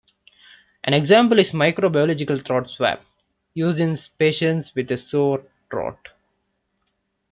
[0.83, 3.01] An example is the microbiological throat swab
[3.53, 6.07] used in patients with a sore throat.